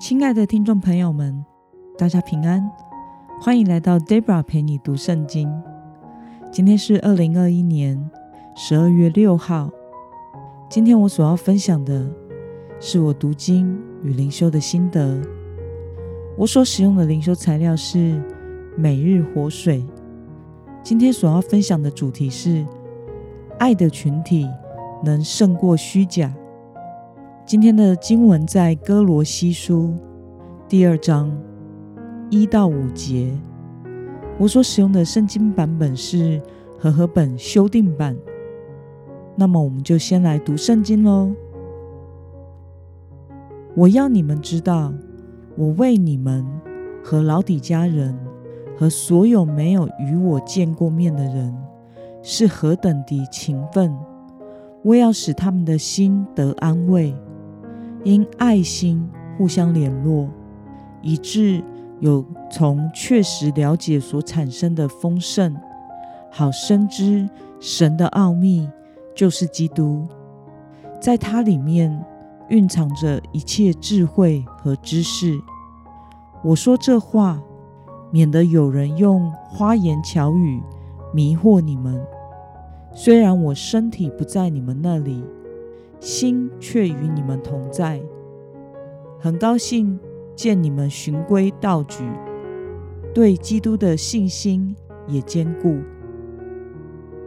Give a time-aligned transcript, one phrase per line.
[0.00, 1.44] 亲爱的听众朋友们，
[1.98, 2.70] 大家平安，
[3.40, 5.52] 欢迎来到 Debra 陪你读圣经。
[6.52, 8.08] 今天是二零二一年
[8.54, 9.68] 十二月六号。
[10.70, 12.08] 今天我所要分享的
[12.78, 15.20] 是我读经与灵修的心得。
[16.36, 18.22] 我所使用的灵修材料是
[18.76, 19.84] 每日活水。
[20.80, 22.64] 今天所要分享的主题是
[23.58, 24.48] 爱的群体
[25.04, 26.32] 能胜过虚假。
[27.48, 29.94] 今天的经文在哥罗西书
[30.68, 31.34] 第二章
[32.28, 33.32] 一到五节。
[34.38, 36.42] 我所使用的圣经版本是
[36.78, 38.14] 和合本修订版。
[39.34, 41.32] 那么，我们就先来读圣经喽。
[43.74, 44.92] 我要你们知道，
[45.56, 46.44] 我为你们
[47.02, 48.14] 和老底家人
[48.76, 51.56] 和所有没有与我见过面的人
[52.22, 53.96] 是何等的勤奋。
[54.82, 57.14] 我要使他们的心得安慰。
[58.04, 60.28] 因爱心互相联络，
[61.02, 61.62] 以致
[62.00, 65.56] 有从确实了解所产生的丰盛，
[66.30, 67.28] 好深知
[67.60, 68.68] 神的奥秘
[69.14, 70.06] 就是基督，
[71.00, 72.04] 在它里面
[72.48, 75.38] 蕴藏着一切智慧和知识。
[76.44, 77.42] 我说这话，
[78.10, 80.62] 免得有人用花言巧语
[81.12, 82.00] 迷惑你们。
[82.92, 85.24] 虽然我身体不在你们那里。
[86.00, 88.00] 心却与你们同在，
[89.18, 89.98] 很高兴
[90.36, 92.04] 见你们循规蹈矩，
[93.12, 94.74] 对基督的信心
[95.06, 95.78] 也坚固。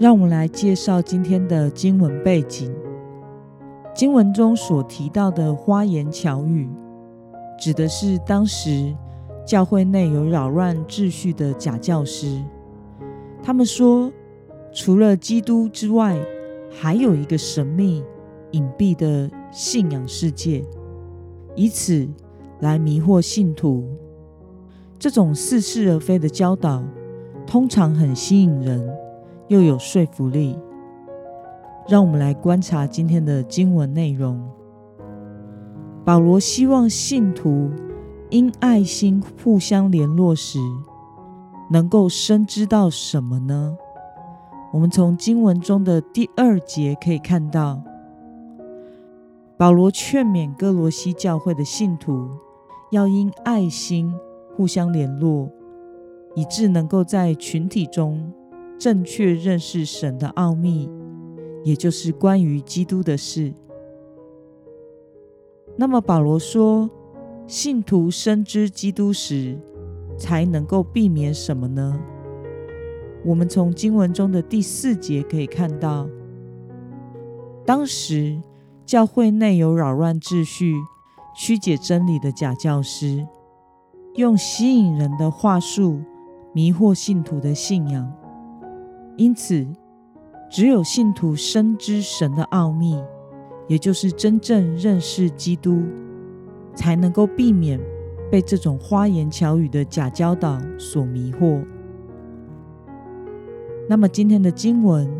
[0.00, 2.74] 让我们来介绍今天的经文背景。
[3.94, 6.68] 经文中所提到的花言巧语，
[7.58, 8.92] 指的是当时
[9.46, 12.42] 教会内有扰乱秩序的假教师。
[13.42, 14.10] 他们说，
[14.72, 16.18] 除了基督之外，
[16.72, 18.02] 还有一个神秘。
[18.54, 20.64] 隐蔽的信仰世界，
[21.56, 22.08] 以此
[22.60, 23.84] 来迷惑信徒。
[24.96, 26.80] 这种似是而非的教导，
[27.44, 28.88] 通常很吸引人，
[29.48, 30.56] 又有说服力。
[31.88, 34.40] 让我们来观察今天的经文内容。
[36.04, 37.70] 保罗希望信徒
[38.30, 40.60] 因爱心互相联络时，
[41.70, 43.76] 能够深知到什么呢？
[44.72, 47.82] 我们从经文中的第二节可以看到。
[49.56, 52.28] 保罗劝勉哥罗西教会的信徒，
[52.90, 54.12] 要因爱心
[54.56, 55.48] 互相联络，
[56.34, 58.32] 以致能够在群体中
[58.76, 60.90] 正确认识神的奥秘，
[61.62, 63.54] 也就是关于基督的事。
[65.76, 66.90] 那么，保罗说，
[67.46, 69.56] 信徒深知基督时，
[70.18, 71.96] 才能够避免什么呢？
[73.24, 76.08] 我们从经文中的第四节可以看到，
[77.64, 78.36] 当时。
[78.86, 80.74] 教会内有扰乱秩序、
[81.34, 83.26] 曲解真理的假教师，
[84.16, 86.02] 用吸引人的话术
[86.52, 88.12] 迷惑信徒的信仰。
[89.16, 89.66] 因此，
[90.50, 93.02] 只有信徒深知神的奥秘，
[93.68, 95.82] 也就是真正认识基督，
[96.74, 97.80] 才能够避免
[98.30, 101.64] 被这种花言巧语的假教导所迷惑。
[103.88, 105.10] 那么，今天的经文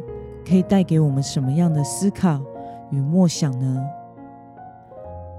[0.46, 2.42] 可以带给我们什么样的思考？
[2.94, 3.82] 与默想呢？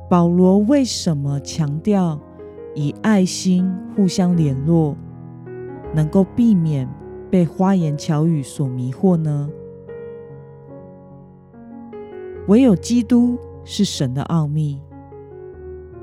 [0.10, 2.20] 保罗为什么强调
[2.76, 4.96] 以爱心互相联络，
[5.96, 6.88] 能够避免
[7.32, 9.50] 被花言巧语所迷惑呢？
[12.48, 14.80] 唯有基督是神的奥秘，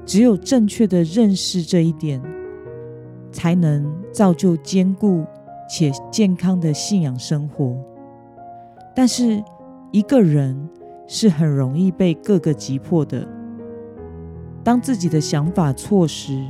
[0.04, 2.20] 只有正确的认识这一点，
[3.30, 5.24] 才能造就坚固
[5.70, 7.76] 且健康的信仰生活。
[8.96, 9.40] 但是
[9.92, 10.68] 一个人。
[11.14, 13.28] 是很容易被各个击破的。
[14.64, 16.42] 当自己的想法错时，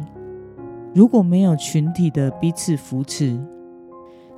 [0.95, 3.45] 如果没有群体的彼此扶持，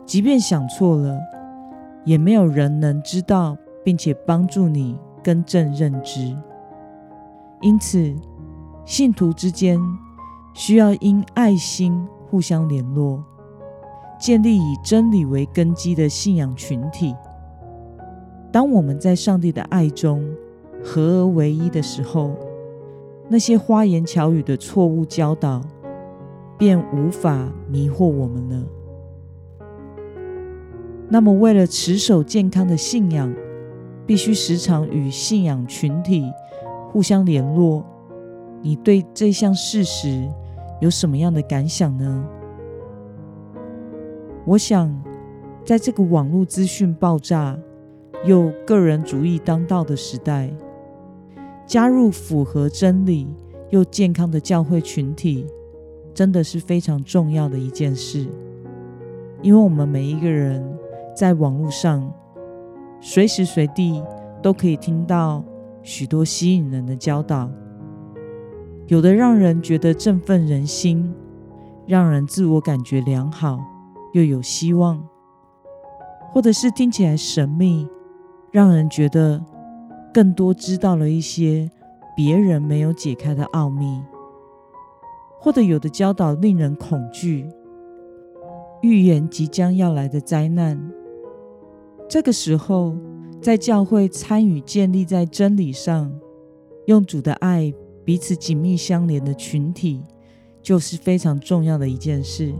[0.06, 1.20] 即便想错了，
[2.06, 3.54] 也没有人能知道
[3.84, 6.34] 并且帮助你更正认知。
[7.60, 8.16] 因此，
[8.86, 9.78] 信徒之间
[10.54, 13.22] 需要因爱心互相联络，
[14.18, 17.14] 建立以真理为根基的信仰群体。
[18.54, 20.24] 当我们在上帝的爱中
[20.80, 22.36] 合而为一的时候，
[23.28, 25.60] 那些花言巧语的错误教导
[26.56, 28.64] 便无法迷惑我们了。
[31.08, 33.34] 那么，为了持守健康的信仰，
[34.06, 36.22] 必须时常与信仰群体
[36.92, 37.84] 互相联络。
[38.62, 40.28] 你对这项事实
[40.80, 42.24] 有什么样的感想呢？
[44.46, 44.94] 我想，
[45.64, 47.58] 在这个网络资讯爆炸。
[48.24, 50.50] 又个人主义当道的时代，
[51.66, 53.26] 加入符合真理
[53.70, 55.46] 又健康的教会群体，
[56.14, 58.26] 真的是非常重要的一件事。
[59.42, 60.64] 因为我们每一个人
[61.14, 62.10] 在网络上，
[63.00, 64.02] 随时随地
[64.42, 65.44] 都可以听到
[65.82, 67.50] 许多吸引人的教导，
[68.86, 71.14] 有的让人觉得振奋人心，
[71.86, 73.60] 让人自我感觉良好
[74.14, 75.06] 又有希望，
[76.32, 77.86] 或者是听起来神秘，
[78.54, 79.44] 让人觉得
[80.12, 81.68] 更多知道了一些
[82.16, 84.00] 别人没有解开的奥秘，
[85.40, 87.48] 或者有的教导令人恐惧。
[88.80, 90.80] 预言即将要来的灾难。
[92.08, 92.94] 这个时候，
[93.40, 96.12] 在教会参与建立在真理上、
[96.86, 97.74] 用主的爱
[98.04, 100.00] 彼此紧密相连的群体，
[100.62, 102.54] 就是非常重要的一件事。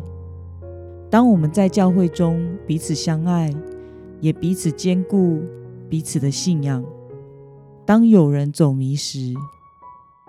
[1.09, 3.55] 当我们在教会中彼此相爱，
[4.21, 5.41] 也彼此兼顾
[5.95, 6.85] 彼此的信仰。
[7.87, 9.33] 当有人走迷时，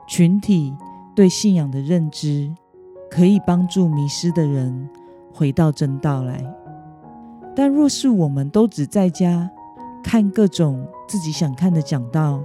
[0.08, 0.72] 群体
[1.16, 2.54] 对信仰的认知
[3.10, 4.88] 可以帮助迷失的人。
[5.34, 6.46] 回到正道来，
[7.56, 9.50] 但若是我们都只在家
[10.04, 12.44] 看各种自己想看的讲道，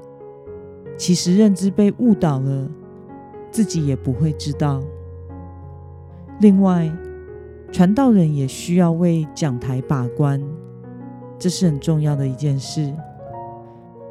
[0.97, 2.71] 其实认知被误导了，
[3.51, 4.83] 自己也不会知道。
[6.41, 6.91] 另外，
[7.71, 10.43] 传道人也需要为讲台把关，
[11.39, 12.91] 这是很重要的一件事。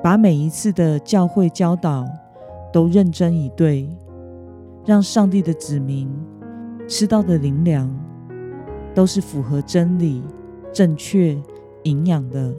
[0.03, 2.05] 把每一次的教会教导
[2.71, 3.89] 都认真以对，
[4.85, 6.09] 让上帝的子民
[6.87, 7.89] 吃到的灵粮。
[8.95, 10.21] 都是符合真理、
[10.73, 11.37] 正确、
[11.83, 12.53] 营养的。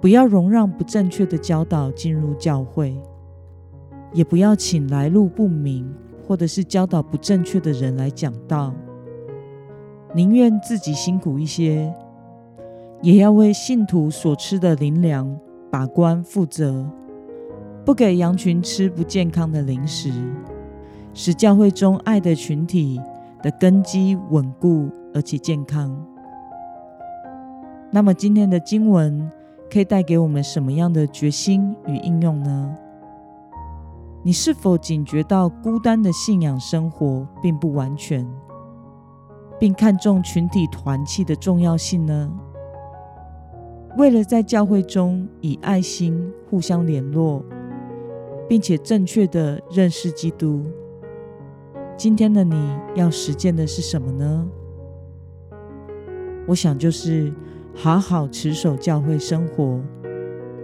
[0.00, 2.94] 不要容让不正确的教导进入教会，
[4.12, 5.90] 也不要请来路不明
[6.26, 8.74] 或者是教导不正确的人来讲道。
[10.12, 11.94] 宁愿自己辛苦一些，
[13.00, 15.38] 也要为信徒所吃的灵粮
[15.70, 16.84] 把关负责，
[17.84, 20.10] 不给羊群吃不健康的零食，
[21.14, 23.00] 使教会中爱的群体。
[23.42, 25.94] 的根基稳固而且健康。
[27.92, 29.30] 那么今天的经文
[29.70, 32.74] 可以带给我们什么样的决心与应用呢？
[34.24, 38.26] 你是否警觉到孤单的信仰生活并不完全，
[39.60, 42.32] 并看重群体团契的重要性呢？
[43.96, 47.42] 为了在教会中以爱心互相联络，
[48.46, 50.62] 并且正确的认识基督。
[51.96, 54.46] 今天的你要实践的是什么呢？
[56.46, 57.32] 我想就是
[57.74, 59.80] 好好持守教会生活，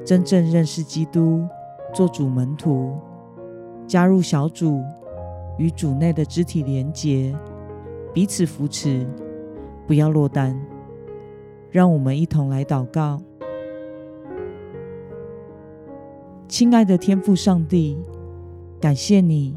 [0.04, 1.42] 真正认识基督，
[1.94, 2.98] 做主门徒，
[3.86, 4.82] 加入小组，
[5.56, 7.34] 与主内的肢体连结，
[8.12, 9.06] 彼此扶持，
[9.86, 10.54] 不要落单。
[11.72, 13.18] 让我们一同来祷告，
[16.46, 17.96] 亲爱的天父上帝，
[18.78, 19.56] 感谢你。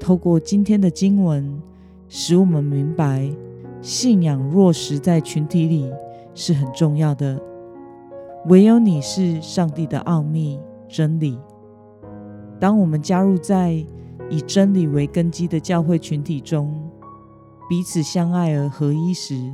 [0.00, 1.60] 透过今天的经文，
[2.08, 3.30] 使我们明白
[3.82, 5.92] 信仰落实在群体里
[6.34, 7.38] 是很重要的。
[8.46, 10.58] 唯有你是上帝的奥秘
[10.88, 11.38] 真理。
[12.58, 13.72] 当我们加入在
[14.30, 16.90] 以真理为根基的教会群体中，
[17.68, 19.52] 彼此相爱而合一时，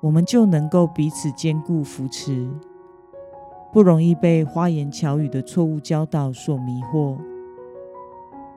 [0.00, 2.48] 我们就能够彼此兼顾扶持，
[3.72, 7.18] 不容易被花言巧语的错误教导所迷惑。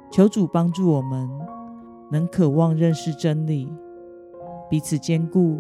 [0.10, 1.30] 求主帮助我们，
[2.10, 3.68] 能渴望认识真理，
[4.70, 5.60] 彼此坚固，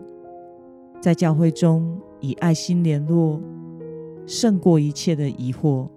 [1.01, 3.41] 在教会中以爱心联络，
[4.25, 5.89] 胜过一切的疑惑。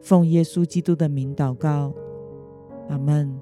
[0.00, 1.92] 奉耶稣基督的名祷告，
[2.88, 3.38] 阿门。